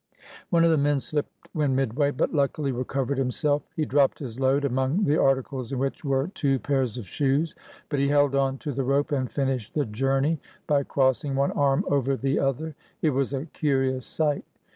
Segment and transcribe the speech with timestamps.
[0.49, 3.61] One of the men slipped when midway, but luckily re covered himself.
[3.75, 7.53] He dropped his load, among the articles in which were two pairs of shoes;
[7.87, 11.85] but he held on to the rope and finished the "journey" by crossing one arm
[11.87, 12.73] over the other.
[13.03, 14.43] It was a curious sight.